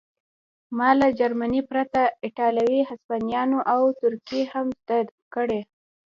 [0.77, 5.01] ما له جرمني پرته ایټالوي هسپانوي او ترکي هم زده
[5.33, 5.61] کړې